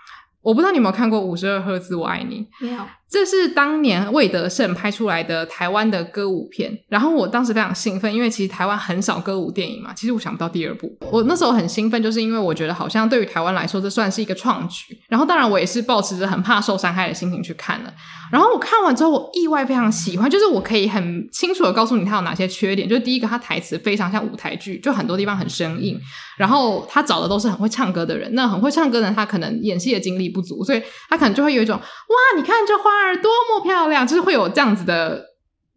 [0.45, 2.47] 我不知道你有没有看过《五十二赫兹我爱你》？
[2.65, 2.85] 没有。
[3.15, 9.95] 这是当年魏德胜拍出来的台湾的歌舞片，然后我当时非常兴奋，因为其实台湾很少歌舞电影嘛。
[9.95, 14.99] 其实我想不到第二部，我那时候很兴奋，就是因为我觉得好像对于台湾来说，这算是一个创举。
[15.09, 17.95] 然后当然我也是抱持着很怕受伤害的心情去看了。
[18.33, 22.89] 然后我看完之后，我意外非常喜欢，就是我可以很清楚的告诉你它有哪些缺点。
[22.89, 25.97] 就是第一个，它台词非常像舞台剧，就很多地方很生硬。
[26.37, 33.55] 然后他找的都是很会唱歌的人，那很会唱歌的人，他可能演戏的经历不足，所以他可能就会有一种哇，你看这花多么。
[33.65, 35.25] 漂亮，就是会有这样子的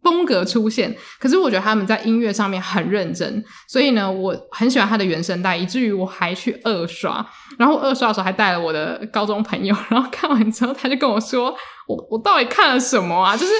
[0.02, 0.94] 风格出现。
[1.18, 7.26] 可是我觉得他们在音乐上面很认真，所以呢，我很喜欢他的原声带，以至于我还去二刷。
[7.58, 11.56] 然后二刷的时候还带了我的高中朋友，然后看完之后他就跟我说
[11.88, 13.52] ：“我我到底看了什么啊？”就是。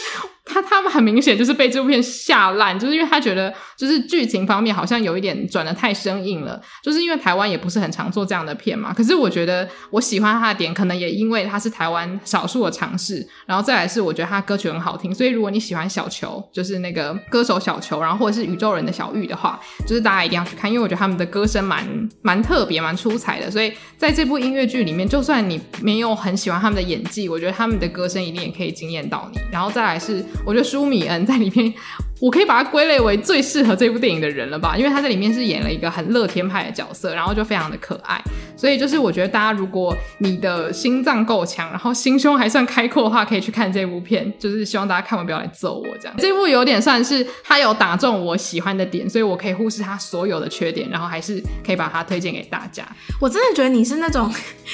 [0.51, 8.91] 他他们很明显就是被这部片吓烂，就是因为他觉得就是剧情方面好像有一点转的太生硬了，就是因为台湾也不是很常做这样的片嘛。
[8.95, 21.87] 可是我觉得我喜欢他的点，可能也因为他是台湾少数的尝试，然后再来是我觉得他歌曲很好听，所以如果你喜欢小球，就是那个歌手小球，然后或者是宇宙人的小玉的话，就是大家一定要去看，因为我觉得他们的歌声蛮
[22.23, 23.51] 蛮特别、蛮出彩的。
[23.51, 29.41] 所以在这部音乐剧里面，就算你没有很喜欢他们的演技，我觉得他们的歌声一定也可以惊艳到你。
[29.51, 30.25] 然后再来是。
[30.45, 31.73] 我觉得舒米恩在里面。
[32.21, 38.21] 我可以把它归类为最适合这部电影的人了吧，因为他在里面是演了一个很乐天派的角色，然后就非常的可爱。
[38.57, 44.19] 所以就是我觉得大家如果你的心脏够强，然后心胸还算开阔的话，可以去看这部片。
[44.37, 46.15] 就是希望大家看完不要来揍我这样。
[46.19, 52.85] 这部有点算是他有打中我喜欢的点，所以我可以忽视他所有的缺点，然后还是可以把它推荐给大家。
[53.21, 54.33] 我真的觉得你是那种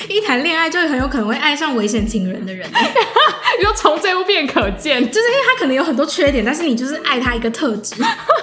[0.09, 2.67] 一谈恋爱就很有可能会爱上危险情人的人。
[3.59, 7.34] 你说从这部片可见，就是因为他可能有很多缺点，但是你就是爱他。
[7.35, 7.95] 一个特质，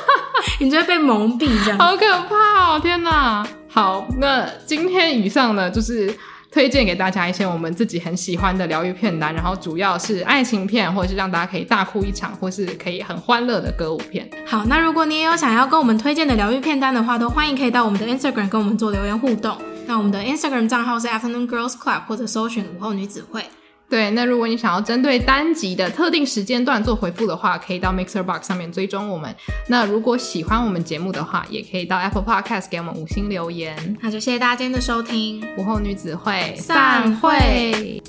[0.60, 2.80] 你就会被蒙蔽，这样好可怕哦！
[2.80, 6.14] 天哪，好，那今天以上呢，就是
[6.52, 14.30] 推荐给大家一些我们自己很喜欢的疗愈片单，然后主要是爱情片，或者是让大家可以大哭一场，或是可以很欢乐的歌舞片。
[14.46, 19.58] 好，那如果你也有想要跟我们推荐的疗愈片单的话，都欢迎可以到我们的 Instagram 跟我们做留言互动。
[19.88, 23.44] 那我们的 Instagram 账号是 Afternoon Girls Club，或者搜寻午后女子会。
[23.92, 29.36] 对，那如果你想要针对单集的特定时间段做回复的话，可以到 Mixer Box 上面追踪我们。
[29.68, 33.76] 那如果喜欢我们节目的话，也可以到 Apple Podcast 给我们五星留言。
[34.02, 38.02] 那就谢谢大家今天的收听，午后女子会散会。